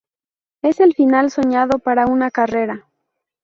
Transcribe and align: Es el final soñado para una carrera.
Es 0.63 0.79
el 0.79 0.95
final 0.95 1.29
soñado 1.29 1.77
para 1.77 2.07
una 2.07 2.31
carrera. 2.31 2.87